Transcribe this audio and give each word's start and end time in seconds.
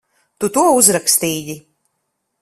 Tu 0.43 0.47
to 0.55 0.63
uzrakstīji? 0.77 1.57